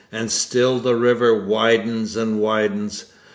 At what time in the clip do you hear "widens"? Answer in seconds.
1.35-2.15, 2.39-3.05